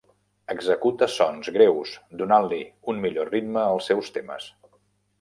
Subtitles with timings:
[0.53, 1.93] Executa sons greus,
[2.23, 2.61] donant-li
[2.95, 4.53] un millor ritme als seus temes.